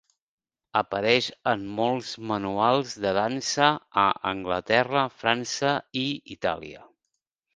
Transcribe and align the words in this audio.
Apareix 0.79 1.25
en 1.51 1.65
molts 1.79 2.13
manuals 2.31 2.95
de 3.03 3.11
dansa 3.17 3.67
a 4.03 4.05
Anglaterra, 4.31 5.05
França 5.25 5.75
i 6.05 6.07
Itàlia. 6.37 6.85